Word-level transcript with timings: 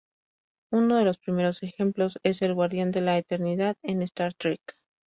Uno 0.73 0.95
de 0.97 1.03
los 1.03 1.19
primeros 1.19 1.61
ejemplos 1.61 2.17
es 2.23 2.41
el 2.41 2.55
guardián 2.55 2.89
de 2.89 3.01
la 3.01 3.19
eternidad, 3.19 3.77
en 3.83 4.01
"Star 4.01 4.33
Trek". 4.33 4.59